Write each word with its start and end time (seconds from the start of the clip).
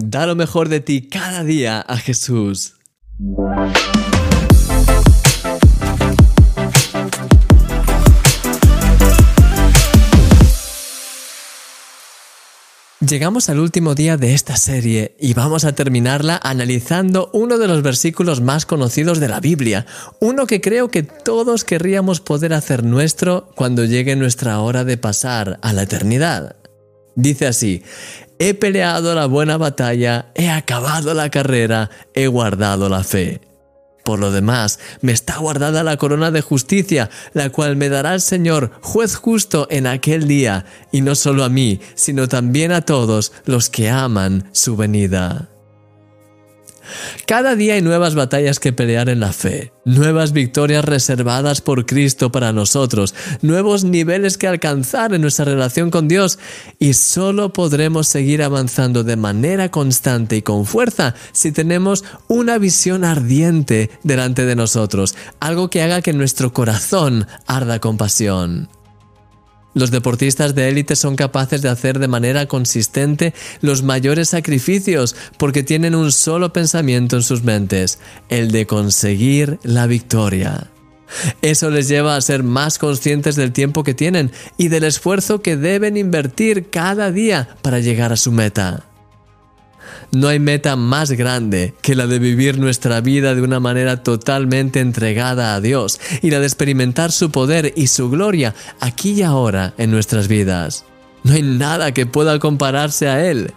Da 0.00 0.26
lo 0.26 0.36
mejor 0.36 0.68
de 0.68 0.78
ti 0.78 1.08
cada 1.08 1.42
día 1.42 1.80
a 1.80 1.96
Jesús. 1.96 2.74
Llegamos 13.00 13.48
al 13.48 13.58
último 13.58 13.96
día 13.96 14.16
de 14.16 14.34
esta 14.34 14.56
serie 14.56 15.16
y 15.18 15.34
vamos 15.34 15.64
a 15.64 15.72
terminarla 15.72 16.38
analizando 16.44 17.28
uno 17.32 17.58
de 17.58 17.66
los 17.66 17.82
versículos 17.82 18.40
más 18.40 18.66
conocidos 18.66 19.18
de 19.18 19.26
la 19.26 19.40
Biblia, 19.40 19.84
uno 20.20 20.46
que 20.46 20.60
creo 20.60 20.92
que 20.92 21.02
todos 21.02 21.64
querríamos 21.64 22.20
poder 22.20 22.52
hacer 22.52 22.84
nuestro 22.84 23.50
cuando 23.56 23.84
llegue 23.84 24.14
nuestra 24.14 24.60
hora 24.60 24.84
de 24.84 24.96
pasar 24.96 25.58
a 25.60 25.72
la 25.72 25.82
eternidad. 25.82 26.54
Dice 27.16 27.48
así, 27.48 27.82
he 28.38 28.54
peleado 28.54 29.14
la 29.14 29.26
buena 29.26 29.56
batalla, 29.56 30.32
he 30.34 30.48
acabado 30.48 31.14
la 31.14 31.30
carrera, 31.30 31.90
he 32.14 32.26
guardado 32.26 32.88
la 32.88 33.04
fe. 33.04 33.40
Por 34.04 34.20
lo 34.20 34.30
demás, 34.30 34.78
me 35.02 35.12
está 35.12 35.36
guardada 35.36 35.82
la 35.82 35.98
corona 35.98 36.30
de 36.30 36.40
justicia, 36.40 37.10
la 37.34 37.50
cual 37.50 37.76
me 37.76 37.90
dará 37.90 38.14
el 38.14 38.22
Señor, 38.22 38.70
juez 38.80 39.16
justo 39.16 39.66
en 39.70 39.86
aquel 39.86 40.26
día, 40.26 40.64
y 40.90 41.02
no 41.02 41.14
solo 41.14 41.44
a 41.44 41.50
mí, 41.50 41.80
sino 41.94 42.26
también 42.26 42.72
a 42.72 42.80
todos 42.80 43.32
los 43.44 43.68
que 43.68 43.90
aman 43.90 44.48
su 44.52 44.76
venida. 44.76 45.50
Cada 47.26 47.56
día 47.56 47.74
hay 47.74 47.82
nuevas 47.82 48.14
batallas 48.14 48.60
que 48.60 48.72
pelear 48.72 49.08
en 49.08 49.20
la 49.20 49.32
fe, 49.32 49.72
nuevas 49.84 50.32
victorias 50.32 50.84
reservadas 50.84 51.60
por 51.60 51.86
Cristo 51.86 52.32
para 52.32 52.52
nosotros, 52.52 53.14
nuevos 53.42 53.84
niveles 53.84 54.38
que 54.38 54.48
alcanzar 54.48 55.14
en 55.14 55.22
nuestra 55.22 55.44
relación 55.44 55.90
con 55.90 56.08
Dios 56.08 56.38
y 56.78 56.94
solo 56.94 57.52
podremos 57.52 58.08
seguir 58.08 58.42
avanzando 58.42 59.04
de 59.04 59.16
manera 59.16 59.70
constante 59.70 60.36
y 60.36 60.42
con 60.42 60.66
fuerza 60.66 61.14
si 61.32 61.52
tenemos 61.52 62.04
una 62.28 62.58
visión 62.58 63.04
ardiente 63.04 63.90
delante 64.02 64.44
de 64.46 64.56
nosotros, 64.56 65.14
algo 65.40 65.70
que 65.70 65.82
haga 65.82 66.02
que 66.02 66.12
nuestro 66.12 66.52
corazón 66.52 67.26
arda 67.46 67.78
con 67.78 67.96
pasión. 67.96 68.68
Los 69.78 69.92
deportistas 69.92 70.56
de 70.56 70.68
élite 70.68 70.96
son 70.96 71.14
capaces 71.14 71.62
de 71.62 71.68
hacer 71.68 72.00
de 72.00 72.08
manera 72.08 72.46
consistente 72.46 73.32
los 73.60 73.84
mayores 73.84 74.30
sacrificios 74.30 75.14
porque 75.36 75.62
tienen 75.62 75.94
un 75.94 76.10
solo 76.10 76.52
pensamiento 76.52 77.14
en 77.14 77.22
sus 77.22 77.44
mentes, 77.44 78.00
el 78.28 78.50
de 78.50 78.66
conseguir 78.66 79.60
la 79.62 79.86
victoria. 79.86 80.66
Eso 81.42 81.70
les 81.70 81.86
lleva 81.86 82.16
a 82.16 82.20
ser 82.20 82.42
más 82.42 82.76
conscientes 82.76 83.36
del 83.36 83.52
tiempo 83.52 83.84
que 83.84 83.94
tienen 83.94 84.32
y 84.56 84.66
del 84.66 84.82
esfuerzo 84.82 85.42
que 85.42 85.56
deben 85.56 85.96
invertir 85.96 86.70
cada 86.70 87.12
día 87.12 87.48
para 87.62 87.78
llegar 87.78 88.12
a 88.12 88.16
su 88.16 88.32
meta. 88.32 88.84
No 90.12 90.28
hay 90.28 90.38
meta 90.38 90.76
más 90.76 91.10
grande 91.12 91.74
que 91.82 91.94
la 91.94 92.06
de 92.06 92.18
vivir 92.18 92.58
nuestra 92.58 93.00
vida 93.00 93.34
de 93.34 93.42
una 93.42 93.60
manera 93.60 94.02
totalmente 94.02 94.80
entregada 94.80 95.54
a 95.54 95.60
Dios 95.60 96.00
y 96.22 96.30
la 96.30 96.40
de 96.40 96.46
experimentar 96.46 97.12
su 97.12 97.30
poder 97.30 97.72
y 97.76 97.88
su 97.88 98.10
gloria 98.10 98.54
aquí 98.80 99.12
y 99.12 99.22
ahora 99.22 99.74
en 99.78 99.90
nuestras 99.90 100.28
vidas. 100.28 100.84
No 101.24 101.32
hay 101.32 101.42
nada 101.42 101.92
que 101.92 102.06
pueda 102.06 102.38
compararse 102.38 103.08
a 103.08 103.28
Él. 103.28 103.52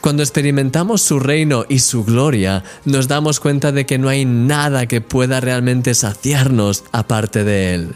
Cuando 0.00 0.22
experimentamos 0.22 1.02
su 1.02 1.18
reino 1.18 1.64
y 1.68 1.80
su 1.80 2.04
gloria, 2.04 2.62
nos 2.84 3.08
damos 3.08 3.40
cuenta 3.40 3.72
de 3.72 3.84
que 3.84 3.98
no 3.98 4.08
hay 4.08 4.24
nada 4.24 4.86
que 4.86 5.00
pueda 5.00 5.40
realmente 5.40 5.94
saciarnos 5.94 6.84
aparte 6.92 7.42
de 7.44 7.74
Él. 7.74 7.94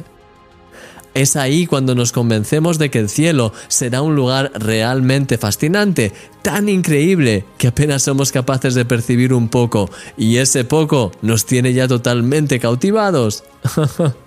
Es 1.14 1.36
ahí 1.36 1.66
cuando 1.66 1.94
nos 1.94 2.12
convencemos 2.12 2.78
de 2.78 2.90
que 2.90 2.98
el 2.98 3.08
cielo 3.08 3.52
será 3.68 4.02
un 4.02 4.14
lugar 4.14 4.52
realmente 4.54 5.36
fascinante, 5.36 6.12
tan 6.42 6.68
increíble 6.68 7.44
que 7.58 7.68
apenas 7.68 8.02
somos 8.02 8.32
capaces 8.32 8.74
de 8.74 8.84
percibir 8.84 9.34
un 9.34 9.48
poco, 9.48 9.90
y 10.16 10.38
ese 10.38 10.64
poco 10.64 11.12
nos 11.20 11.44
tiene 11.44 11.72
ya 11.74 11.86
totalmente 11.86 12.58
cautivados. 12.58 13.44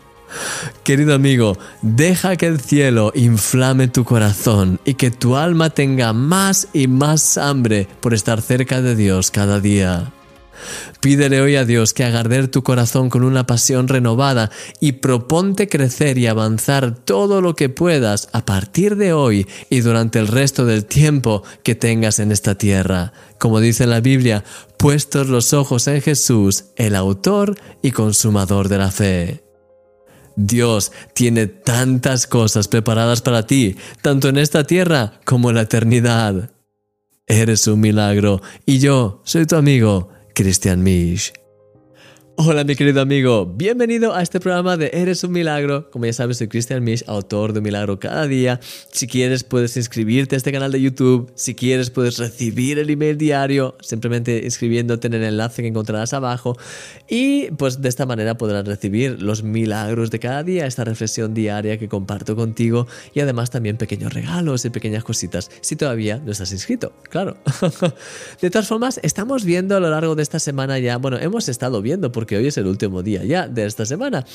Querido 0.84 1.14
amigo, 1.16 1.58
deja 1.82 2.36
que 2.36 2.48
el 2.48 2.60
cielo 2.60 3.12
inflame 3.16 3.88
tu 3.88 4.04
corazón 4.04 4.80
y 4.86 4.96
que 4.96 5.12
tu 5.12 5.36
alma 5.36 5.70
tenga 5.70 6.14
más 6.14 6.68
y 6.74 6.88
más 6.88 7.38
hambre 7.38 7.88
por 8.02 8.14
estar 8.14 8.42
cerca 8.42 8.82
de 8.82 8.96
Dios 8.96 9.32
cada 9.32 9.60
día. 9.60 10.12
Pídele 11.00 11.42
hoy 11.42 11.56
a 11.56 11.66
Dios 11.66 11.94
que 11.94 12.04
haga 12.04 12.26
tu 12.48 12.64
corazón 12.64 13.10
con 13.10 13.24
una 13.24 13.46
pasión 13.46 13.88
renovada 13.88 14.50
y 14.80 14.94
proponte 14.94 15.68
crecer 15.68 16.18
y 16.18 16.28
avanzar 16.28 16.96
todo 16.96 17.42
lo 17.42 17.56
que 17.56 17.70
puedas 17.70 18.30
a 18.34 18.46
partir 18.46 18.96
de 18.96 19.14
hoy 19.14 19.48
y 19.70 19.82
durante 19.82 20.20
el 20.20 20.28
resto 20.28 20.66
del 20.66 20.86
tiempo 20.86 21.44
que 21.64 21.76
tengas 21.76 22.20
en 22.20 22.32
esta 22.32 22.56
tierra. 22.56 23.14
Como 23.38 23.60
dice 23.60 23.86
la 23.86 24.02
Biblia, 24.02 24.44
puestos 24.78 25.28
los 25.28 25.54
ojos 25.54 25.88
en 25.88 26.02
Jesús, 26.02 26.66
el 26.76 26.96
autor 26.96 27.56
y 27.82 27.92
consumador 27.92 28.70
de 28.70 28.78
la 28.78 28.92
fe. 28.92 29.44
Dios 30.36 30.92
tiene 31.14 31.48
tantas 31.48 32.28
cosas 32.28 32.68
preparadas 32.68 33.22
para 33.22 33.48
ti, 33.48 33.78
tanto 34.02 34.28
en 34.28 34.38
esta 34.38 34.66
tierra 34.66 35.20
como 35.24 35.50
en 35.50 35.56
la 35.56 35.62
eternidad. 35.62 36.52
Eres 37.28 37.68
un 37.68 37.80
milagro 37.80 38.42
y 38.66 38.80
yo 38.80 39.22
soy 39.24 39.46
tu 39.46 39.56
amigo 39.56 40.10
Christian 40.36 40.84
Misch. 40.84 41.32
Hola 42.38 42.66
mi 42.66 42.76
querido 42.76 43.00
amigo, 43.00 43.46
bienvenido 43.46 44.14
a 44.14 44.22
este 44.22 44.42
programa 44.42 44.76
de 44.76 44.90
Eres 44.94 45.24
un 45.24 45.32
Milagro. 45.32 45.90
Como 45.90 46.06
ya 46.06 46.12
sabes, 46.12 46.38
soy 46.38 46.50
Christian 46.50 46.84
Misch, 46.84 47.06
autor 47.08 47.54
de 47.54 47.62
Milagro 47.62 47.98
cada 47.98 48.28
día. 48.28 48.60
Si 48.92 49.08
quieres 49.08 49.46
puedes 49.46 49.78
inscribirte 49.78 50.36
a 50.36 50.38
este 50.38 50.52
canal 50.52 50.74
de 50.74 50.82
YouTube, 50.82 51.32
si 51.36 51.56
quieres 51.56 51.92
puedes 51.92 52.18
recibir 52.18 52.78
el 52.78 52.90
email 52.90 53.18
diario 53.18 53.78
simplemente 53.80 54.42
inscribiéndote 54.44 55.08
en 55.08 55.14
el 55.14 55.24
enlace 55.24 55.62
que 55.62 55.70
encontrarás 55.70 56.14
abajo 56.14 56.58
y 57.08 57.52
pues 57.52 57.82
de 57.82 57.88
esta 57.88 58.06
manera 58.06 58.36
podrás 58.36 58.66
recibir 58.66 59.22
los 59.22 59.42
milagros 59.42 60.12
de 60.12 60.20
cada 60.20 60.44
día, 60.44 60.66
esta 60.66 60.84
reflexión 60.84 61.34
diaria 61.34 61.80
que 61.80 61.88
comparto 61.88 62.36
contigo 62.36 62.86
y 63.14 63.22
además 63.22 63.50
también 63.50 63.78
pequeños 63.78 64.14
regalos 64.14 64.66
y 64.66 64.72
pequeñas 64.72 65.06
cositas 65.06 65.50
si 65.62 65.78
todavía 65.78 66.18
no 66.18 66.34
estás 66.34 66.52
inscrito, 66.52 66.92
claro. 67.10 67.38
de 68.42 68.50
todas 68.50 68.68
formas, 68.68 69.00
estamos 69.04 69.46
viendo 69.46 69.78
a 69.78 69.80
lo 69.80 69.90
largo 69.90 70.16
de 70.16 70.24
esta 70.24 70.40
semana 70.40 70.80
ya, 70.80 70.98
bueno, 70.98 71.18
hemos 71.18 71.48
estado 71.48 71.82
viendo 71.82 72.12
por 72.12 72.25
porque 72.26 72.38
hoy 72.38 72.48
es 72.48 72.58
el 72.58 72.66
último 72.66 73.04
día 73.04 73.24
ya 73.24 73.48
de 73.48 73.68
esta 73.68 73.86
semana. 73.86 74.26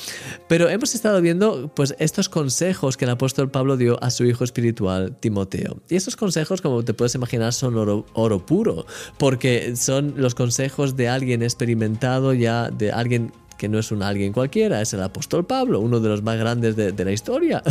Pero 0.47 0.69
hemos 0.69 0.95
estado 0.95 1.21
viendo 1.21 1.69
pues 1.75 1.93
estos 1.99 2.29
consejos 2.29 2.95
que 2.95 3.03
el 3.03 3.11
apóstol 3.11 3.51
Pablo 3.51 3.75
dio 3.75 4.01
a 4.01 4.11
su 4.11 4.23
hijo 4.23 4.45
espiritual 4.45 5.17
Timoteo. 5.19 5.81
Y 5.89 5.97
estos 5.97 6.15
consejos, 6.15 6.61
como 6.61 6.85
te 6.85 6.93
puedes 6.93 7.15
imaginar, 7.15 7.51
son 7.51 7.75
oro, 7.75 8.05
oro 8.13 8.45
puro, 8.45 8.85
porque 9.17 9.75
son 9.75 10.13
los 10.15 10.35
consejos 10.35 10.95
de 10.95 11.09
alguien 11.09 11.43
experimentado 11.43 12.33
ya, 12.33 12.69
de 12.69 12.93
alguien 12.93 13.33
que 13.61 13.69
no 13.69 13.77
es 13.77 13.91
un 13.91 14.01
alguien 14.01 14.33
cualquiera, 14.33 14.81
es 14.81 14.91
el 14.95 15.03
apóstol 15.03 15.45
Pablo, 15.45 15.81
uno 15.81 15.99
de 15.99 16.09
los 16.09 16.23
más 16.23 16.35
grandes 16.39 16.75
de, 16.75 17.05
la 17.05 17.11
historia, 17.11 17.61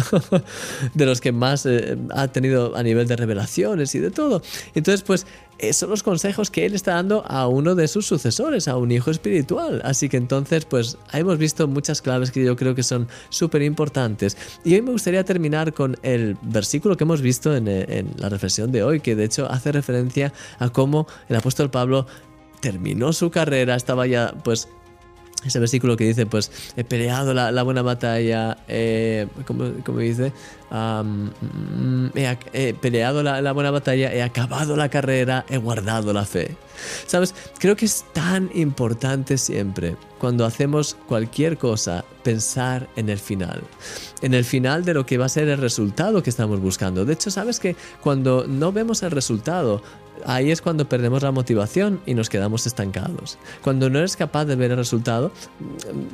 de 0.94 1.04
los 1.04 1.20
que 1.20 1.32
más 1.32 1.66
eh, 1.66 1.98
ha 2.10 2.28
tenido 2.28 2.76
a 2.76 2.82
nivel 2.84 3.08
de 3.08 3.16
revelaciones 3.16 3.92
y 3.96 3.98
de 3.98 4.12
todo. 4.12 4.40
Entonces, 4.76 5.02
pues, 5.02 5.26
esos 5.58 5.80
son 5.80 5.90
los 5.90 6.04
consejos 6.04 6.48
que 6.48 6.64
él 6.64 6.76
está 6.76 6.94
dando 6.94 7.24
a 7.26 7.48
uno 7.48 7.74
de 7.74 7.88
sus 7.88 8.06
sucesores, 8.06 8.68
a 8.68 8.76
un 8.76 8.92
hijo 8.92 9.10
espiritual. 9.10 9.82
Así 9.84 10.08
que 10.08 10.16
entonces, 10.16 10.64
pues, 10.64 10.96
hemos 11.12 11.38
visto 11.38 11.66
muchas 11.66 12.00
claves 12.02 12.30
que 12.30 12.44
yo 12.44 12.54
creo 12.54 12.76
que 12.76 12.84
son 12.84 13.08
súper 13.28 13.62
importantes. 13.62 14.36
Y 14.64 14.74
hoy 14.74 14.82
me 14.82 14.92
gustaría 14.92 15.24
terminar 15.24 15.74
con 15.74 15.96
el 16.04 16.36
versículo 16.40 16.96
que 16.96 17.02
hemos 17.02 17.20
visto 17.20 17.56
en, 17.56 17.66
en 17.66 18.14
la 18.16 18.28
reflexión 18.28 18.70
de 18.70 18.84
hoy, 18.84 19.00
que 19.00 19.16
de 19.16 19.24
hecho 19.24 19.50
hace 19.50 19.72
referencia 19.72 20.32
a 20.60 20.68
cómo 20.68 21.08
el 21.28 21.34
apóstol 21.34 21.68
Pablo 21.68 22.06
terminó 22.60 23.12
su 23.12 23.32
carrera, 23.32 23.74
estaba 23.74 24.06
ya 24.06 24.34
pues 24.44 24.68
ese 25.44 25.58
versículo 25.58 25.96
que 25.96 26.04
dice, 26.04 26.26
pues 26.26 26.50
he 26.76 26.84
peleado 26.84 27.34
la, 27.34 27.62
buena 27.62 27.82
batalla, 27.82 28.58
eh, 28.68 29.26
como, 29.46 29.98
dice, 29.98 30.32
mm, 30.70 32.06
he, 32.52 32.74
peleado 32.74 33.22
la, 33.22 33.40
la, 33.40 33.52
buena 33.52 33.70
batalla, 33.70 34.12
he 34.12 34.22
acabado 34.22 34.76
la 34.76 34.88
carrera, 34.88 35.44
he 35.48 35.58
guardado 35.58 36.12
la 36.12 36.24
fe. 36.24 36.56
¿Sabes? 37.06 37.34
Creo 37.58 37.76
que 37.76 37.84
es 37.84 38.04
tan 38.12 38.50
importante 38.54 39.36
siempre, 39.36 39.96
cuando 40.18 40.44
hacemos 40.44 40.96
cualquier 41.06 41.58
cosa, 41.58 42.04
pensar 42.22 42.88
en 42.96 43.08
el 43.08 43.18
final. 43.18 43.62
En 44.22 44.34
el 44.34 44.44
final 44.44 44.84
de 44.84 44.94
lo 44.94 45.06
que 45.06 45.18
va 45.18 45.26
a 45.26 45.28
ser 45.28 45.48
el 45.48 45.58
resultado 45.58 46.22
que 46.22 46.30
estamos 46.30 46.60
buscando. 46.60 47.04
De 47.04 47.14
hecho, 47.14 47.30
sabes 47.30 47.60
que 47.60 47.76
cuando 48.00 48.46
no 48.46 48.72
vemos 48.72 49.02
el 49.02 49.10
resultado, 49.10 49.82
ahí 50.26 50.50
es 50.50 50.60
cuando 50.60 50.88
perdemos 50.88 51.22
la 51.22 51.32
motivación 51.32 52.00
y 52.06 52.14
nos 52.14 52.28
quedamos 52.28 52.66
estancados. 52.66 53.38
Cuando 53.62 53.90
no 53.90 53.98
eres 53.98 54.16
capaz 54.16 54.44
de 54.44 54.56
ver 54.56 54.70
el 54.70 54.76
resultado, 54.76 55.32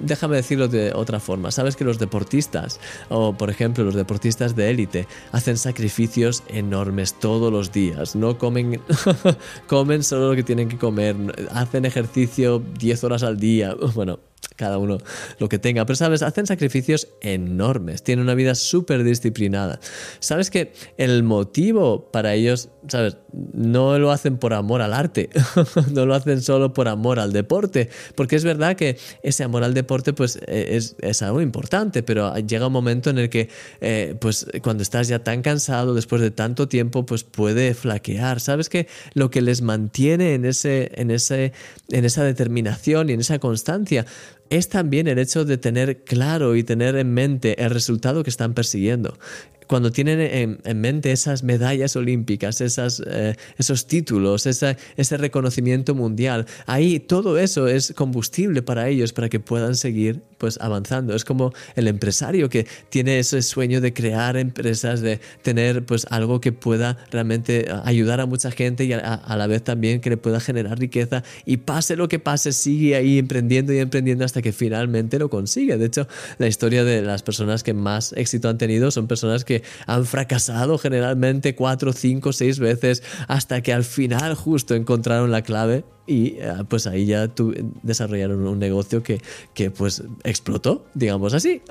déjame 0.02 0.36
decirlo 0.36 0.68
de 0.68 0.92
otra 0.92 1.20
forma. 1.20 1.50
Sabes 1.50 1.76
que 1.76 1.84
los 1.84 1.98
deportistas, 1.98 2.80
o 3.08 3.32
por 3.32 3.50
ejemplo 3.50 3.84
los 3.84 3.94
deportistas 3.94 4.45
de 4.54 4.70
élite, 4.70 5.08
hacen 5.32 5.56
sacrificios 5.56 6.42
enormes 6.48 7.14
todos 7.14 7.52
los 7.52 7.72
días. 7.72 8.14
No 8.14 8.38
comen, 8.38 8.80
comen 9.66 10.02
solo 10.04 10.30
lo 10.30 10.36
que 10.36 10.42
tienen 10.42 10.68
que 10.68 10.78
comer, 10.78 11.16
hacen 11.50 11.84
ejercicio 11.84 12.62
10 12.78 13.04
horas 13.04 13.22
al 13.22 13.38
día. 13.38 13.74
Bueno, 13.96 14.18
cada 14.56 14.78
uno 14.78 14.98
lo 15.38 15.48
que 15.48 15.58
tenga. 15.58 15.84
Pero, 15.86 15.96
¿sabes? 15.96 16.22
Hacen 16.22 16.46
sacrificios 16.46 17.08
enormes, 17.20 18.02
tienen 18.02 18.24
una 18.24 18.34
vida 18.34 18.54
súper 18.54 19.04
disciplinada. 19.04 19.78
¿Sabes 20.18 20.50
que 20.50 20.72
el 20.96 21.22
motivo 21.22 22.10
para 22.10 22.34
ellos, 22.34 22.70
¿sabes? 22.88 23.18
No 23.32 23.98
lo 23.98 24.10
hacen 24.10 24.38
por 24.38 24.54
amor 24.54 24.82
al 24.82 24.92
arte, 24.92 25.30
no 25.92 26.06
lo 26.06 26.14
hacen 26.14 26.42
solo 26.42 26.72
por 26.72 26.88
amor 26.88 27.20
al 27.20 27.32
deporte, 27.32 27.90
porque 28.14 28.36
es 28.36 28.44
verdad 28.44 28.76
que 28.76 28.98
ese 29.22 29.44
amor 29.44 29.62
al 29.62 29.74
deporte 29.74 30.12
pues 30.12 30.38
e, 30.46 30.76
es, 30.76 30.96
es 31.00 31.22
algo 31.22 31.40
importante, 31.40 32.02
pero 32.02 32.34
llega 32.36 32.66
un 32.66 32.72
momento 32.72 33.10
en 33.10 33.18
el 33.18 33.28
que 33.28 33.48
eh, 33.80 34.16
pues 34.20 34.46
cuando 34.62 34.82
estás 34.82 35.08
ya 35.08 35.18
tan 35.18 35.42
cansado 35.42 35.94
después 35.94 36.22
de 36.22 36.30
tanto 36.30 36.68
tiempo 36.68 37.04
pues 37.04 37.24
puede 37.24 37.74
flaquear. 37.74 38.40
¿Sabes 38.40 38.68
que 38.68 38.88
lo 39.14 39.30
que 39.30 39.42
les 39.42 39.62
mantiene 39.62 40.34
en, 40.34 40.44
ese, 40.44 40.90
en, 40.94 41.10
ese, 41.10 41.52
en 41.90 42.04
esa 42.04 42.24
determinación 42.24 43.10
y 43.10 43.12
en 43.12 43.20
esa 43.20 43.38
constancia 43.38 44.06
es 44.50 44.68
también 44.68 45.06
el 45.08 45.18
hecho 45.18 45.44
de 45.44 45.58
tener 45.58 46.04
claro 46.04 46.56
y 46.56 46.62
tener 46.62 46.96
en 46.96 47.12
mente 47.12 47.62
el 47.62 47.70
resultado 47.70 48.22
que 48.22 48.30
están 48.30 48.54
persiguiendo. 48.54 49.18
Cuando 49.66 49.90
tienen 49.90 50.60
en, 50.62 50.80
mente 50.80 51.10
esas 51.10 51.42
medallas 51.42 51.96
olímpicas, 51.96 52.60
eh, 52.60 53.34
esos 53.58 53.86
títulos, 53.88 54.46
ese 54.46 55.16
reconocimiento 55.16 55.94
mundial, 55.94 56.46
ahí 56.66 57.00
todo 57.00 57.36
eso 57.36 57.66
es 57.66 57.92
combustible 57.96 58.62
para 58.62 58.88
ellos 58.88 59.12
para 59.12 59.28
que 59.28 59.40
puedan 59.40 59.74
seguir 59.74 60.22
pues 60.38 60.58
avanzando. 60.60 61.14
Es 61.14 61.24
como 61.24 61.52
el 61.74 61.88
empresario 61.88 62.48
que 62.48 62.66
tiene 62.88 63.18
ese 63.18 63.42
sueño 63.42 63.80
de 63.80 63.92
crear 63.92 64.36
empresas, 64.36 65.00
de 65.00 65.20
tener 65.42 65.84
pues 65.84 66.06
algo 66.10 66.40
que 66.40 66.52
pueda 66.52 66.98
realmente 67.10 67.66
ayudar 67.84 68.20
a 68.20 68.26
mucha 68.26 68.50
gente 68.50 68.84
y 68.84 68.92
a, 68.92 69.36
la 69.36 69.46
vez 69.46 69.62
también 69.62 70.00
que 70.00 70.10
le 70.10 70.16
pueda 70.16 70.40
generar 70.40 70.78
riqueza 70.78 71.22
y 71.44 71.58
pase 71.58 71.96
lo 71.96 72.08
que 72.08 72.18
pase, 72.18 72.52
sigue 72.52 72.96
ahí 72.96 73.18
emprendiendo 73.18 73.72
y 73.72 73.78
emprendiendo 73.78 74.24
hasta 74.24 74.42
que 74.42 74.52
finalmente 74.52 75.18
lo 75.18 75.30
consigue. 75.30 75.76
De 75.76 75.86
hecho, 75.86 76.06
la 76.38 76.46
historia 76.46 76.84
de 76.84 77.02
las 77.02 77.22
personas 77.22 77.62
que 77.62 77.74
más 77.74 78.12
éxito 78.12 78.48
han 78.48 78.58
tenido 78.58 78.90
son 78.90 79.06
personas 79.06 79.44
que 79.44 79.62
han 79.86 80.06
fracasado 80.06 80.78
generalmente 80.78 81.54
cuatro, 81.54 81.92
cinco, 81.92 82.32
seis 82.32 82.58
veces 82.58 83.02
hasta 83.28 83.60
que 83.62 83.72
al 83.72 83.84
final 83.84 84.34
justo 84.34 84.74
encontraron 84.74 85.30
la 85.30 85.42
clave 85.42 85.84
y 86.06 86.36
eh, 86.38 86.52
pues 86.68 86.86
ahí 86.86 87.06
ya 87.06 87.28
tu, 87.28 87.54
desarrollaron 87.82 88.46
un 88.46 88.58
negocio 88.58 89.02
que, 89.02 89.20
que 89.54 89.70
pues 89.70 90.02
explotó, 90.24 90.86
digamos 90.94 91.34
así. 91.34 91.62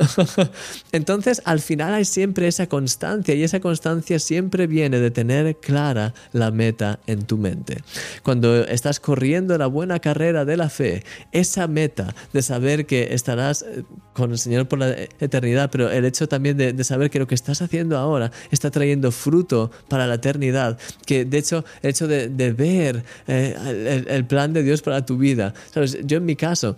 Entonces 0.91 1.41
al 1.45 1.59
final 1.59 1.93
hay 1.93 2.05
siempre 2.05 2.47
esa 2.47 2.67
constancia 2.67 3.33
y 3.33 3.43
esa 3.43 3.59
constancia 3.59 4.19
siempre 4.19 4.67
viene 4.67 4.99
de 4.99 5.11
tener 5.11 5.55
clara 5.57 6.13
la 6.33 6.51
meta 6.51 6.99
en 7.07 7.23
tu 7.23 7.37
mente. 7.37 7.81
Cuando 8.23 8.63
estás 8.65 8.99
corriendo 8.99 9.57
la 9.57 9.67
buena 9.67 9.99
carrera 9.99 10.45
de 10.45 10.57
la 10.57 10.69
fe, 10.69 11.03
esa 11.31 11.67
meta 11.67 12.13
de 12.33 12.41
saber 12.41 12.85
que 12.85 13.13
estarás 13.13 13.63
eh, 13.63 13.83
con 14.13 14.31
el 14.31 14.37
Señor 14.37 14.67
por 14.67 14.79
la 14.79 14.91
eternidad, 15.19 15.69
pero 15.71 15.89
el 15.91 16.05
hecho 16.05 16.27
también 16.27 16.57
de, 16.57 16.83
saber 16.83 17.09
que 17.09 17.19
lo 17.19 17.27
que 17.27 17.35
estás 17.35 17.61
haciendo 17.61 17.97
ahora 17.97 18.31
está 18.51 18.71
trayendo 18.71 19.11
fruto 19.11 19.71
para 19.87 20.07
la 20.07 20.15
eternidad, 20.15 20.77
que 21.05 21.25
de 21.25 21.37
hecho 21.37 21.65
el 21.81 21.89
hecho 21.89 22.07
de, 22.07 22.27
ver 22.55 23.03
eh, 23.27 24.03
el 24.07 24.24
plan 24.27 24.53
de 24.53 24.63
Dios 24.63 24.81
para 24.81 25.05
tu 25.05 25.17
vida. 25.17 25.53
¿Sabes? 25.71 25.97
Yo 26.03 26.17
en 26.17 26.25
mi 26.25 26.35
caso, 26.35 26.75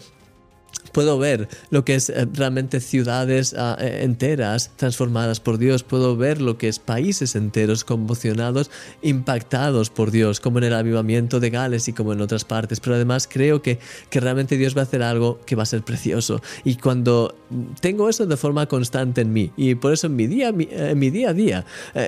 puedo 0.91 1.17
ver 1.17 1.47
lo 1.69 1.85
que 1.85 1.95
es 1.95 2.09
eh, 2.09 2.27
realmente 2.33 2.79
ciudades 2.79 3.55
eh, 3.57 3.99
enteras 4.03 4.71
transformadas 4.75 5.39
por 5.39 5.57
Dios, 5.57 5.83
puedo 5.83 6.15
ver 6.15 6.41
lo 6.41 6.57
que 6.57 6.67
es 6.67 6.79
países 6.79 7.35
enteros 7.35 7.83
conmocionados, 7.83 8.69
impactados 9.01 9.89
por 9.89 10.11
Dios, 10.11 10.39
como 10.39 10.59
en 10.59 10.65
el 10.65 10.73
avivamiento 10.73 11.39
de 11.39 11.49
Gales 11.49 11.87
y 11.87 11.93
como 11.93 12.13
en 12.13 12.21
otras 12.21 12.45
partes, 12.45 12.79
pero 12.79 12.95
además 12.95 13.27
creo 13.31 13.61
que, 13.61 13.79
que 14.09 14.19
realmente 14.19 14.57
Dios 14.57 14.75
va 14.75 14.81
a 14.81 14.83
hacer 14.83 15.03
algo 15.03 15.39
que 15.45 15.55
va 15.55 15.63
a 15.63 15.67
ser 15.67 15.83
precioso. 15.83 16.41
Y 16.63 16.75
cuando 16.75 17.35
tengo 17.81 18.09
eso 18.09 18.25
de 18.25 18.37
forma 18.37 18.65
constante 18.67 19.21
en 19.21 19.33
mí 19.33 19.51
y 19.57 19.75
por 19.75 19.93
eso 19.93 20.07
en 20.07 20.15
mi 20.15 20.27
día, 20.27 20.49
eh, 20.49 20.89
en 20.91 20.99
mi 20.99 21.09
día 21.09 21.29
a 21.29 21.33
día, 21.33 21.65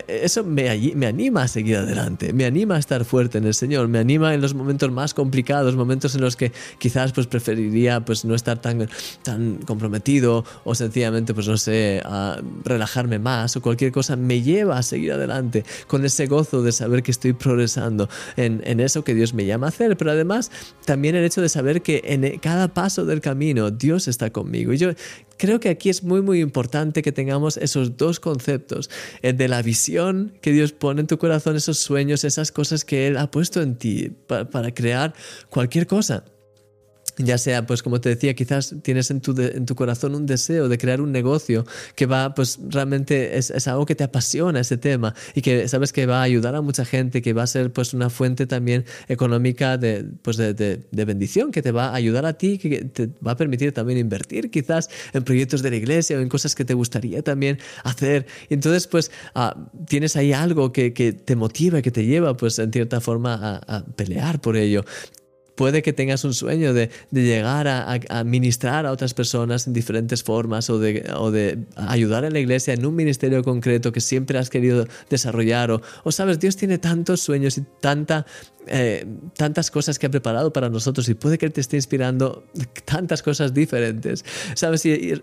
eso 0.08 0.44
me, 0.44 0.94
me 0.96 1.08
anima 1.08 1.44
a 1.44 1.48
seguir 1.48 1.78
adelante, 1.78 2.34
me 2.34 2.46
anima 2.46 2.76
a 2.76 2.80
estar 2.80 3.06
fuerte 3.06 3.38
en 3.38 3.46
el 3.46 3.54
Señor, 3.54 3.88
me 3.88 4.00
anima 4.00 4.34
en 4.34 4.42
los 4.42 4.54
momentos 4.54 4.92
más 4.92 5.14
complicados, 5.14 5.76
momentos 5.76 6.16
en 6.16 6.22
los 6.22 6.36
que 6.36 6.52
quizás 6.78 7.12
pues 7.12 7.28
preferiría 7.28 8.04
pues 8.06 8.26
no 8.26 8.36
estar 8.36 8.62
tan 8.62 8.69
tan, 9.24 9.58
comprometido 9.66 10.46
o 10.64 10.76
sencillamente, 10.76 11.34
pues 11.34 11.48
no 11.48 11.58
sé, 11.58 12.02
a 12.06 12.42
relajarme 12.64 13.20
más 13.20 13.56
o 13.56 13.62
cualquier 13.62 13.92
cosa, 13.92 14.16
me 14.16 14.42
lleva 14.42 14.78
a 14.78 14.84
seguir 14.84 15.12
adelante 15.14 15.64
con 15.88 16.06
ese 16.06 16.28
gozo 16.28 16.62
de 16.62 16.72
saber 16.72 17.04
que 17.04 17.12
estoy 17.12 17.34
progresando 17.34 18.10
en, 18.38 18.62
en 18.66 18.80
eso 18.80 19.04
que 19.04 19.14
Dios 19.14 19.34
me 19.34 19.46
llama 19.46 19.68
a 19.68 19.70
hacer, 19.70 19.98
pero 19.98 20.12
además 20.12 20.52
también 20.86 21.16
el 21.16 21.24
hecho 21.24 21.42
de 21.42 21.50
saber 21.50 21.82
que 21.82 22.02
en 22.06 22.40
cada 22.40 22.74
paso 22.74 23.06
del 23.06 23.22
camino 23.22 23.72
Dios 23.72 24.08
está 24.08 24.30
conmigo. 24.30 24.74
Y 24.74 24.78
yo 24.78 24.92
creo 25.38 25.60
que 25.60 25.70
aquí 25.70 25.90
es 25.90 26.04
muy 26.04 26.22
muy 26.22 26.42
importante 26.42 27.02
que 27.02 27.12
tengamos 27.12 27.58
esos 27.58 27.98
dos 27.98 28.20
conceptos, 28.20 28.90
el 29.22 29.38
de 29.38 29.48
la 29.48 29.62
visión 29.62 30.34
que 30.42 30.52
Dios 30.52 30.72
pone 30.74 31.02
en 31.02 31.08
tu 31.08 31.18
corazón, 31.18 31.56
esos 31.56 31.80
sueños, 31.80 32.24
esas 32.24 32.52
cosas 32.52 32.86
que 32.86 33.08
Él 33.08 33.18
ha 33.18 33.32
puesto 33.32 33.62
en 33.62 33.76
ti 33.76 34.12
para 34.28 34.74
crear 34.74 35.14
cualquier 35.50 35.88
cosa 35.88 36.24
ya 37.20 37.38
sea, 37.38 37.66
pues 37.66 37.84
como 37.84 38.00
te 38.00 38.10
decía, 38.10 38.34
quizás 38.34 38.76
tienes 38.82 39.12
en 39.12 39.20
tu, 39.20 39.40
en 39.40 39.66
tu 39.66 39.76
corazón 39.76 40.16
un 40.16 40.26
deseo 40.26 40.70
de 40.70 40.78
crear 40.78 41.02
un 41.02 41.12
negocio 41.12 41.66
que 41.96 42.06
va, 42.06 42.34
pues 42.34 42.60
realmente 42.70 43.38
es, 43.38 43.50
es, 43.52 43.68
algo 43.68 43.86
que 43.86 43.94
te 43.94 44.06
apasiona 44.06 44.62
ese 44.62 44.78
tema 44.78 45.14
y 45.36 45.42
que 45.42 45.68
sabes 45.68 45.92
que 45.92 46.06
va 46.06 46.20
a 46.20 46.24
ayudar 46.24 46.56
a 46.56 46.62
mucha 46.62 46.86
gente, 46.86 47.22
que 47.22 47.34
va 47.34 47.44
a 47.44 47.48
ser 47.48 47.72
pues 47.74 47.94
una 47.94 48.10
fuente 48.10 48.48
también 48.48 48.86
económica 49.10 49.78
de, 49.78 50.06
pues 50.22 50.38
de, 50.38 50.54
de, 50.54 51.06
bendición, 51.06 51.52
que 51.52 51.62
te 51.62 51.72
va 51.72 51.90
a 51.90 51.96
ayudar 51.96 52.26
a 52.26 52.34
ti, 52.34 52.58
que 52.58 52.86
te 52.86 53.10
va 53.26 53.32
a 53.32 53.38
permitir 53.38 53.74
también 53.74 54.00
invertir 54.00 54.50
quizás 54.50 54.90
en 55.14 55.24
proyectos 55.24 55.62
de 55.62 55.72
la 55.72 55.76
iglesia 55.76 56.18
o 56.18 56.22
en 56.22 56.30
cosas 56.30 56.56
que 56.56 56.66
te 56.66 56.74
gustaría 56.74 57.22
también 57.22 57.60
hacer. 57.84 58.28
Y 58.50 58.54
entonces, 58.54 58.88
pues 58.88 59.12
ah, 59.36 59.56
tienes 59.88 60.16
ahí 60.16 60.32
algo 60.32 60.72
que, 60.72 60.94
que, 60.94 61.12
te 61.12 61.36
motiva, 61.36 61.82
que 61.82 61.92
te 61.92 62.06
lleva, 62.06 62.38
pues 62.38 62.60
en 62.60 62.72
cierta 62.72 63.02
forma 63.02 63.34
a, 63.34 63.78
a 63.78 63.86
pelear 63.86 64.40
por 64.40 64.56
ello. 64.56 64.86
Puede 65.60 65.82
que 65.82 65.92
tengas 65.92 66.24
un 66.24 66.34
sueño 66.34 66.74
de, 66.74 66.90
llegar 67.12 67.68
a, 67.68 68.24
ministrar 68.24 68.86
a 68.86 68.94
otras 68.94 69.14
personas 69.14 69.68
en 69.68 69.74
diferentes 69.74 70.24
formas 70.24 70.70
o 70.70 70.80
de, 70.80 71.12
o 71.18 71.32
de, 71.32 71.66
ayudar 71.76 72.24
en 72.24 72.32
la 72.32 72.40
iglesia 72.40 72.74
en 72.74 72.86
un 72.86 72.96
ministerio 72.96 73.44
concreto 73.44 73.92
que 73.92 74.00
siempre 74.00 74.40
has 74.40 74.50
querido 74.50 74.88
desarrollar. 75.10 75.72
O, 75.72 75.82
o 76.06 76.14
sabes, 76.14 76.40
Dios 76.40 76.56
tiene 76.56 76.78
tantos 76.78 77.20
sueños 77.20 77.58
y 77.58 77.66
tanta 77.82 78.26
eh, 78.72 79.04
tantas 79.36 79.72
cosas 79.72 79.98
que 79.98 80.06
ha 80.06 80.12
preparado 80.12 80.54
para 80.54 80.70
nosotros 80.70 81.10
y 81.10 81.16
puede 81.16 81.40
que 81.40 81.48
Él 81.48 81.54
te 81.54 81.62
esté 81.62 81.76
inspirando 81.76 82.44
tantas 82.86 83.24
cosas 83.24 83.54
diferentes. 83.54 84.24
Sabes, 84.54 84.86
y, 84.86 85.14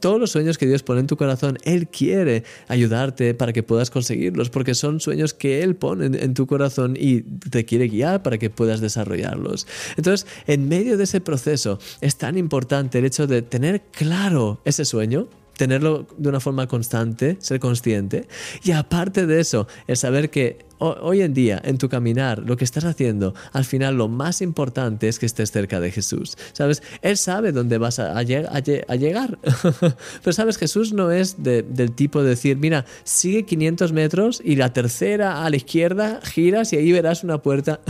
todos 0.00 0.18
los 0.18 0.30
sueños 0.30 0.56
que 0.56 0.66
Dios 0.66 0.82
pone 0.82 1.00
en 1.00 1.06
tu 1.06 1.16
corazón, 1.16 1.58
Él 1.64 1.88
quiere 1.88 2.44
ayudarte 2.68 3.34
para 3.34 3.52
que 3.52 3.62
puedas 3.62 3.90
conseguirlos, 3.90 4.48
porque 4.48 4.74
son 4.74 5.00
sueños 5.00 5.34
que 5.34 5.62
Él 5.62 5.76
pone 5.76 6.06
en, 6.06 6.32
tu 6.32 6.46
corazón 6.46 6.96
y 6.98 7.20
te 7.20 7.66
quiere 7.66 7.88
guiar 7.88 8.22
para 8.22 8.38
que 8.38 8.48
puedas 8.48 8.80
desarrollarlos. 8.80 9.66
Entonces, 9.96 10.26
en 10.46 10.68
medio 10.68 10.96
de 10.96 11.04
ese 11.04 11.20
proceso 11.20 11.78
es 12.00 12.16
tan 12.16 12.38
importante 12.38 12.98
el 12.98 13.04
hecho 13.04 13.26
de 13.26 13.42
tener 13.42 13.82
claro 13.90 14.60
ese 14.64 14.84
sueño, 14.84 15.28
tenerlo 15.56 16.06
de 16.16 16.28
una 16.28 16.40
forma 16.40 16.66
constante, 16.66 17.36
ser 17.40 17.60
consciente. 17.60 18.28
Y 18.62 18.72
aparte 18.72 19.26
de 19.26 19.40
eso, 19.40 19.66
el 19.86 19.96
saber 19.96 20.30
que 20.30 20.66
hoy 20.78 21.22
en 21.22 21.32
día, 21.32 21.60
en 21.64 21.78
tu 21.78 21.88
caminar, 21.88 22.40
lo 22.40 22.56
que 22.56 22.64
estás 22.64 22.84
haciendo, 22.84 23.34
al 23.52 23.64
final 23.64 23.96
lo 23.96 24.08
más 24.08 24.42
importante 24.42 25.08
es 25.08 25.18
que 25.18 25.26
estés 25.26 25.50
cerca 25.50 25.80
de 25.80 25.90
Jesús. 25.90 26.36
¿Sabes? 26.52 26.82
Él 27.02 27.16
sabe 27.16 27.52
dónde 27.52 27.78
vas 27.78 27.98
a, 27.98 28.22
llegar. 28.22 29.38
Pero 30.22 30.32
sabes, 30.32 30.58
Jesús 30.58 30.92
no 30.92 31.10
es 31.10 31.42
del 31.42 31.92
tipo 31.92 32.22
de 32.22 32.30
decir, 32.30 32.58
mira, 32.58 32.84
sigue 33.04 33.44
500 33.44 33.92
metros 33.92 34.42
y 34.44 34.56
la 34.56 34.72
tercera 34.72 35.44
a 35.44 35.50
la 35.50 35.56
izquierda 35.56 36.20
giras 36.22 36.72
y 36.72 36.76
ahí 36.76 36.92
verás 36.92 37.24
una 37.24 37.40
puerta. 37.40 37.80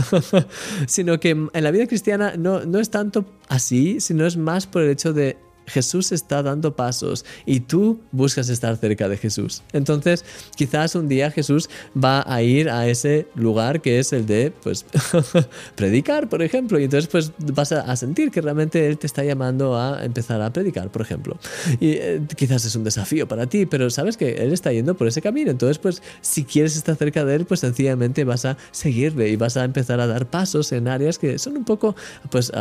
sino 0.87 1.19
que 1.19 1.29
en 1.31 1.63
la 1.63 1.71
vida 1.71 1.87
cristiana 1.87 2.35
no, 2.37 2.65
no 2.65 2.79
es 2.79 2.89
tanto 2.89 3.25
así, 3.49 3.99
sino 3.99 4.25
es 4.25 4.37
más 4.37 4.67
por 4.67 4.83
el 4.83 4.91
hecho 4.91 5.13
de 5.13 5.37
Jesús 5.67 6.11
está 6.11 6.41
dando 6.41 6.75
pasos 6.75 7.25
y 7.45 7.59
tú 7.59 7.99
buscas 8.11 8.49
estar 8.49 8.75
cerca 8.77 9.09
de 9.09 9.17
Jesús. 9.17 9.63
Entonces, 9.73 10.23
quizás 10.55 10.95
un 10.95 11.07
día 11.07 11.29
Jesús 11.29 11.69
va 11.95 12.23
a 12.25 12.41
ir 12.41 12.69
a 12.69 12.87
ese 12.87 13.27
lugar 13.35 13.81
que 13.81 13.99
es 13.99 14.13
el 14.13 14.25
de, 14.25 14.53
pues, 14.63 14.85
predicar, 15.75 16.29
por 16.29 16.41
ejemplo. 16.41 16.79
Y 16.79 16.85
entonces, 16.85 17.09
pues, 17.09 17.31
vas 17.37 17.71
a, 17.71 17.95
sentir 17.97 18.31
que 18.31 18.41
realmente 18.41 18.87
Él 18.87 18.97
te 18.97 19.07
está 19.07 19.23
llamando 19.23 19.75
a 19.77 20.05
empezar 20.05 20.41
a 20.41 20.53
predicar, 20.53 20.89
por 20.89 21.01
ejemplo. 21.01 21.37
Y 21.79 21.91
eh, 21.93 22.21
quizás 22.35 22.63
es 22.63 22.75
un 22.75 22.83
desafío 22.83 23.27
para 23.27 23.47
ti, 23.47 23.65
pero 23.65 23.89
sabes 23.89 24.17
que 24.17 24.35
Él 24.35 24.53
está 24.53 24.71
yendo 24.71 24.95
por 24.95 25.07
ese 25.07 25.21
camino. 25.21 25.51
Entonces, 25.51 25.79
pues, 25.79 26.01
si 26.21 26.45
quieres 26.45 26.77
estar 26.77 26.95
cerca 26.95 27.25
de 27.25 27.35
Él, 27.35 27.45
pues 27.45 27.59
sencillamente 27.59 28.23
vas 28.23 28.45
a 28.45 28.57
seguirle 28.71 29.29
y 29.29 29.35
vas 29.35 29.57
a 29.57 29.65
empezar 29.65 29.99
a 29.99 30.07
dar 30.07 30.29
pasos 30.29 30.71
en 30.71 30.87
áreas 30.87 31.17
que 31.17 31.39
son 31.39 31.57
un 31.57 31.65
poco, 31.65 31.95
pues, 32.29 32.51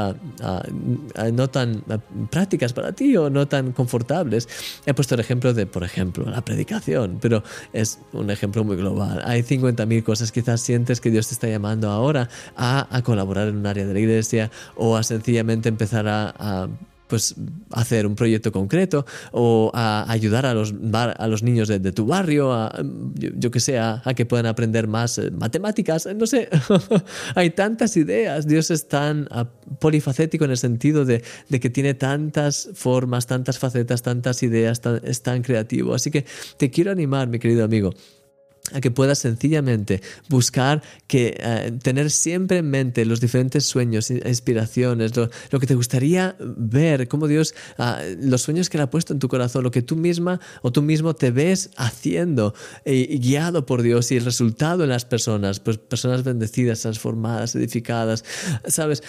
no 1.33 1.51
tan 1.51 1.85
prácticas 2.31 2.73
para 2.73 2.93
ti 2.93 2.96
o 3.17 3.31
no 3.31 3.47
tan 3.47 3.73
confortables. 3.73 4.49
He 4.87 4.95
puesto 4.95 5.15
el 5.15 5.21
ejemplo 5.21 5.55
de, 5.55 5.67
por 5.67 5.85
ejemplo, 5.85 6.25
la 6.29 6.43
predicación, 6.43 7.19
pero 7.21 7.43
es 7.73 7.99
un 8.13 8.31
ejemplo 8.31 8.65
muy 8.65 8.77
global. 8.77 9.23
Hay 9.25 9.43
50.000 9.43 10.03
cosas. 10.03 10.33
Quizás 10.33 10.61
sientes 10.61 11.01
que 11.01 11.11
Dios 11.11 11.29
te 11.29 11.35
está 11.35 11.49
llamando 11.49 11.91
ahora 11.91 12.29
a, 12.57 12.87
colaborar 13.05 13.49
en 13.49 13.57
un 13.57 13.67
área 13.67 13.87
de 13.87 13.93
la 13.93 14.01
iglesia 14.01 14.51
o 14.75 14.97
a 14.97 15.03
sencillamente 15.03 15.69
empezar 15.69 16.09
a 16.09 16.69
pues 17.07 17.35
hacer 17.71 18.07
un 18.07 18.15
proyecto 18.15 18.53
concreto 18.53 19.07
o 19.33 19.71
ayudar 19.75 20.47
a 20.47 20.55
los, 20.55 20.75
a 20.93 21.29
los 21.29 21.43
niños 21.43 21.69
de, 21.69 21.93
tu 21.93 22.07
barrio, 22.07 22.53
a, 22.53 22.73
yo, 23.15 23.51
que 23.51 23.61
sé, 23.61 23.79
a, 23.79 24.03
que 24.15 24.27
puedan 24.27 24.47
aprender 24.47 24.89
más 24.89 25.19
eh, 25.19 25.31
matemáticas, 25.31 26.09
no 26.17 26.27
sé, 26.27 26.49
hay 27.35 27.51
tantas 27.51 27.97
ideas, 27.97 28.47
Dios 28.47 28.71
es 28.71 28.89
tan 28.89 29.29
polifacético 29.79 30.45
en 30.45 30.51
el 30.51 30.57
sentido 30.57 31.05
de, 31.05 31.23
que 31.49 31.71
tiene 31.71 31.95
tantas 31.95 32.71
formas, 32.75 33.27
tantas 33.27 33.59
facetas, 33.59 34.03
tantas 34.03 34.43
ideas, 34.43 34.81
es 35.03 35.23
tan 35.23 35.43
creativo, 35.43 35.95
así 35.95 36.11
que 36.11 36.25
te 36.57 36.71
quiero 36.71 36.91
animar, 36.91 37.29
mi 37.29 37.39
querido 37.39 37.65
amigo 37.65 37.93
a 38.73 38.81
que 38.81 38.91
puedas 38.91 39.19
sencillamente 39.19 40.03
buscar 40.29 40.83
que 41.07 41.37
eh, 41.39 41.73
tener 41.83 42.11
siempre 42.11 42.59
en 42.59 42.71
mente 42.71 43.05
los 43.05 43.21
diferentes 43.21 43.65
sueños, 43.65 44.11
inspiraciones, 44.11 45.13
lo, 45.17 45.61
que 45.61 45.67
te 45.67 45.75
gustaría 45.75 46.37
ver, 46.41 47.09
cómo 47.09 47.29
Dios, 47.29 47.55
ah, 47.79 48.01
los 48.21 48.43
sueños 48.43 48.69
que 48.69 48.77
Él 48.77 48.83
ha 48.83 48.91
puesto 48.91 49.13
en 49.13 49.19
tu 49.19 49.29
corazón, 49.29 49.63
lo 49.63 49.71
que 49.71 49.83
tú 49.83 49.97
misma 49.97 50.41
o 50.63 50.73
tú 50.73 50.83
mismo 50.83 51.15
te 51.15 51.31
ves 51.31 51.71
haciendo, 51.77 52.55
y 52.85 53.19
guiado 53.19 53.67
por 53.67 53.83
Dios 53.83 54.11
y 54.11 54.17
el 54.17 54.25
resultado 54.25 54.85
en 54.85 54.91
las 54.91 55.05
personas, 55.05 55.61
pues 55.61 55.79
personas 55.79 56.25
bendecidas, 56.25 56.81
transformadas, 56.81 57.55
edificadas, 57.55 58.25
¿sabes? 58.67 59.03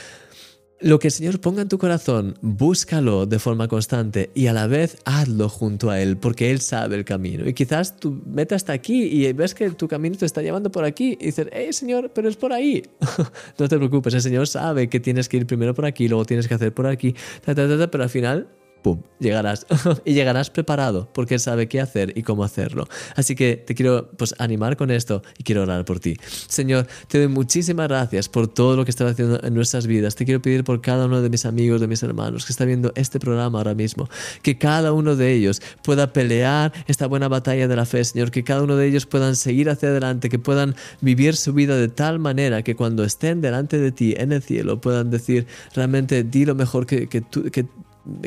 Lo 0.80 1.00
que 1.00 1.08
el 1.08 1.12
Señor 1.12 1.42
ponga 1.42 1.64
en 1.64 1.70
tu 1.70 1.80
corazón, 1.80 2.38
búscalo 2.42 3.26
de 3.26 3.40
forma 3.40 3.68
constante 3.68 4.30
y 4.36 4.46
a 4.46 4.54
la 4.54 4.68
vez 4.68 4.98
hazlo 5.06 5.50
junto 5.50 5.90
a 5.90 6.00
Él, 6.00 6.18
porque 6.18 6.52
Él 6.52 6.62
sabe 6.62 6.96
el 6.96 7.04
camino. 7.04 7.48
Y 7.48 7.54
quizás 7.54 7.98
tu 7.98 8.22
meta 8.28 8.56
está 8.56 8.74
aquí 8.74 9.06
y 9.06 9.34
ves 9.34 9.56
que 9.56 9.72
tu 9.72 9.88
camino 9.88 10.16
te 10.16 10.28
está 10.28 10.44
llevando 10.44 10.72
por 10.72 10.84
aquí 10.84 11.18
y 11.20 11.26
dices, 11.28 11.48
hey 11.52 11.74
Señor, 11.74 12.12
pero 12.14 12.30
es 12.30 12.36
por 12.36 12.54
ahí. 12.54 12.84
no 13.58 13.68
te 13.68 13.76
preocupes, 13.76 14.14
el 14.14 14.22
Señor 14.22 14.48
sabe 14.48 14.88
que 14.88 15.00
tienes 15.00 15.28
que 15.28 15.38
ir 15.38 15.48
primero 15.48 15.74
por 15.74 15.86
aquí, 15.86 16.08
luego 16.08 16.26
tienes 16.26 16.48
que 16.48 16.54
hacer 16.54 16.72
por 16.72 16.86
aquí, 16.86 17.16
pero 17.44 18.04
al 18.04 18.10
final 18.10 18.48
¡pum! 18.82 19.02
Llegarás. 19.20 19.66
y 20.06 20.14
llegarás 20.14 20.50
preparado 20.50 21.10
porque 21.14 21.36
Él 21.36 21.40
sabe 21.40 21.68
qué 21.68 21.82
hacer 21.82 22.14
y 22.16 22.24
cómo 22.24 22.44
hacerlo. 22.44 22.88
Así 23.16 23.36
que 23.36 23.56
te 23.58 23.76
quiero 23.76 24.12
pues, 24.18 24.36
animar 24.38 24.78
con 24.78 24.92
esto 24.92 25.22
y 25.38 25.44
quiero 25.44 25.64
orar 25.64 25.86
por 25.86 26.00
ti. 26.00 26.18
Señor, 26.48 26.88
te 27.08 27.18
doy 27.20 27.28
muchísimas 27.28 27.88
gracias 27.88 28.30
por 28.30 28.48
todo 28.48 28.76
lo 28.76 28.86
que 28.86 28.92
estás 28.92 29.12
haciendo 29.12 29.44
en 29.44 29.54
nuestras 29.54 29.88
vidas. 29.88 30.16
Te 30.16 30.26
quiero 30.26 30.42
pedir 30.42 30.64
por 30.64 30.82
cada 30.82 31.06
uno 31.06 31.22
de 31.22 31.30
mis 31.30 31.46
amigos, 31.46 31.82
de 31.82 31.88
mis 31.88 32.04
hermanos 32.04 32.46
que 32.46 32.52
está 32.52 32.66
viendo 32.66 32.92
este 32.96 33.20
programa 33.20 33.58
ahora 33.58 33.74
mismo, 33.74 34.10
que 34.42 34.58
cada 34.58 34.94
uno 34.94 35.16
de 35.16 35.34
ellos 35.34 35.62
pueda 35.84 36.14
pelear 36.14 36.74
esta 36.88 37.08
buena 37.08 37.28
batalla 37.28 37.68
de 37.68 37.76
la 37.76 37.86
fe, 37.86 38.04
Señor, 38.04 38.32
que 38.32 38.44
cada 38.44 38.64
uno 38.64 38.76
de 38.76 38.88
ellos 38.88 39.06
puedan 39.06 39.36
seguir 39.36 39.70
hacia 39.70 39.90
adelante, 39.90 40.30
que 40.30 40.40
puedan 40.40 40.76
vivir 41.02 41.36
su 41.36 41.54
vida 41.54 41.76
de 41.76 41.88
tal 41.88 42.20
manera 42.20 42.64
que 42.64 42.76
cuando 42.76 43.04
estén 43.04 43.42
delante 43.42 43.80
de 43.80 43.92
ti 43.92 44.14
en 44.18 44.32
el 44.32 44.42
cielo 44.42 44.80
puedan 44.80 45.10
decir 45.10 45.48
realmente 45.74 46.24
di 46.24 46.46
lo 46.46 46.56
mejor 46.56 46.86
que, 46.86 47.08
que, 47.08 47.22
tú, 47.22 47.44
que 47.52 47.66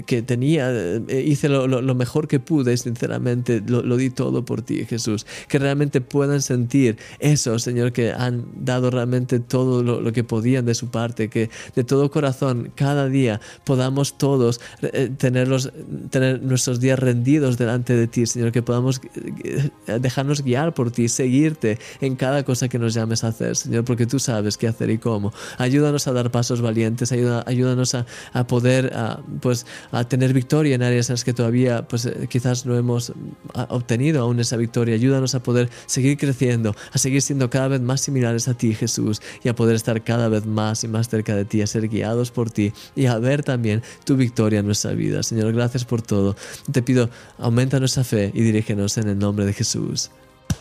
que 0.06 0.22
tenía, 0.22 0.70
eh, 0.70 1.24
hice 1.26 1.48
lo, 1.48 1.94
mejor 1.94 2.28
que 2.28 2.40
pude, 2.40 2.76
sinceramente, 2.76 3.62
lo, 3.66 3.96
di 3.96 4.10
todo 4.10 4.44
por 4.44 4.62
ti, 4.62 4.84
Jesús. 4.84 5.26
Que 5.48 5.58
realmente 5.58 6.00
puedan 6.00 6.42
sentir 6.42 6.98
eso, 7.18 7.58
Señor, 7.58 7.92
que 7.92 8.12
han 8.12 8.46
dado 8.64 8.90
realmente 8.90 9.40
todo 9.40 9.82
lo, 9.82 10.12
que 10.12 10.24
podían 10.24 10.66
de 10.66 10.74
su 10.74 10.90
parte, 10.90 11.28
que 11.28 11.50
de 11.74 11.84
todo 11.84 12.10
corazón, 12.10 12.72
cada 12.74 13.08
día 13.08 13.40
podamos 13.64 14.18
todos 14.18 14.60
eh, 14.82 15.10
tenerlos, 15.16 15.72
tener 16.10 16.42
nuestros 16.42 16.80
días 16.80 16.98
rendidos 16.98 17.56
delante 17.56 17.94
de 17.94 18.06
ti, 18.06 18.26
Señor, 18.26 18.52
que 18.52 18.62
podamos 18.62 19.00
eh, 19.44 19.70
dejarnos 20.00 20.42
guiar 20.42 20.74
por 20.74 20.90
ti, 20.90 21.08
seguirte 21.08 21.78
en 22.00 22.16
cada 22.16 22.44
cosa 22.44 22.68
que 22.68 22.78
nos 22.78 22.94
llames 22.94 23.24
a 23.24 23.28
hacer, 23.28 23.56
Señor, 23.56 23.84
porque 23.84 24.06
tú 24.06 24.18
sabes 24.18 24.56
qué 24.56 24.68
hacer 24.68 24.90
y 24.90 24.98
cómo. 24.98 25.32
Ayúdanos 25.58 26.06
a 26.06 26.12
dar 26.12 26.30
pasos 26.30 26.60
valientes, 26.60 27.12
ayuda, 27.12 27.44
ayúdanos 27.46 27.94
a, 27.94 28.06
a 28.32 28.46
poder, 28.46 28.92
pues, 29.40 29.66
a 29.92 30.04
tener 30.04 30.32
victoria 30.32 30.74
en 30.74 30.82
áreas 30.82 31.08
en 31.10 31.14
las 31.14 31.24
que 31.24 31.32
todavía 31.32 31.86
pues 31.88 32.06
eh, 32.06 32.26
quizás 32.28 32.66
no 32.66 32.76
hemos 32.76 33.12
ah, 33.54 33.66
obtenido 33.70 34.22
aún 34.22 34.40
esa 34.40 34.56
victoria. 34.56 34.94
Ayúdanos 34.94 35.34
a 35.34 35.42
poder 35.42 35.70
seguir 35.86 36.16
creciendo, 36.16 36.74
a 36.92 36.98
seguir 36.98 37.22
siendo 37.22 37.50
cada 37.50 37.68
vez 37.68 37.80
más 37.80 38.00
similares 38.00 38.48
a 38.48 38.54
ti, 38.54 38.74
Jesús, 38.74 39.20
y 39.42 39.48
a 39.48 39.54
poder 39.54 39.76
estar 39.76 40.02
cada 40.02 40.28
vez 40.28 40.46
más 40.46 40.84
y 40.84 40.88
más 40.88 41.08
cerca 41.08 41.34
de 41.34 41.44
ti, 41.44 41.62
a 41.62 41.66
ser 41.66 41.88
guiados 41.88 42.30
por 42.30 42.50
ti 42.50 42.72
y 42.94 43.06
a 43.06 43.18
ver 43.18 43.42
también 43.42 43.82
tu 44.04 44.16
victoria 44.16 44.60
en 44.60 44.66
nuestra 44.66 44.92
vida. 44.92 45.22
Señor, 45.22 45.52
gracias 45.52 45.84
por 45.84 46.02
todo. 46.02 46.36
Te 46.70 46.82
pido, 46.82 47.10
aumenta 47.38 47.78
nuestra 47.78 48.04
fe 48.04 48.30
y 48.34 48.42
dirígenos 48.42 48.98
en 48.98 49.08
el 49.08 49.18
nombre 49.18 49.46
de 49.46 49.52
Jesús. 49.52 50.10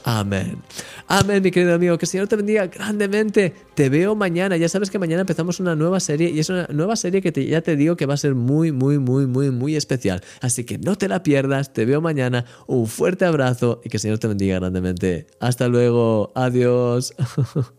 Amén. 0.04 0.62
Amén, 1.08 1.44
mi 1.44 1.52
querido 1.52 1.76
amigo. 1.76 1.98
Que 1.98 2.06
el 2.06 2.10
Señor 2.10 2.28
te 2.28 2.36
bendiga 2.36 2.68
grandemente. 2.68 3.54
Te 3.76 3.90
veo 3.90 4.16
mañana. 4.16 4.58
Ya 4.58 4.70
sabes 4.70 4.90
que 4.90 5.00
mañana 5.00 5.22
empezamos 5.22 5.60
una 5.60 5.76
nueva 5.76 6.00
serie 6.00 6.30
y 6.30 6.40
es 6.40 6.50
una 6.50 6.68
nueva 6.68 6.96
serie 6.96 7.22
que 7.22 7.46
ya 7.46 7.62
te 7.62 7.76
digo 7.76 7.96
que 7.96 8.06
va 8.06 8.14
a 8.14 8.18
ser 8.18 8.36
muy, 8.36 8.72
muy, 8.72 8.98
muy, 9.00 9.26
muy, 9.26 9.52
muy 9.52 9.76
especial. 9.76 10.22
Así 10.42 10.64
que 10.64 10.78
no 10.78 10.98
te 10.98 11.08
la 11.08 11.24
pierdas. 11.24 11.74
Te 11.74 11.86
veo 11.86 12.02
mañana. 12.02 12.46
Un 12.68 12.88
fuerte 12.88 13.26
abrazo 13.26 13.82
y 13.84 13.90
que 13.90 13.98
el 13.98 14.02
Señor 14.02 14.20
te 14.20 14.28
bendiga 14.28 14.56
grandemente. 14.60 15.28
Hasta 15.40 15.68
luego. 15.68 16.32
Adiós. 16.36 17.14